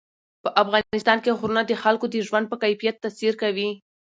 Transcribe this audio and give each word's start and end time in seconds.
په 0.43 0.49
افغانستان 0.63 1.17
کې 1.23 1.35
غرونه 1.39 1.61
د 1.65 1.71
خلکو 1.83 2.05
د 2.09 2.15
ژوند 2.27 2.45
په 2.51 2.57
کیفیت 2.63 2.95
تاثیر 3.03 3.33
کوي. 3.41 3.69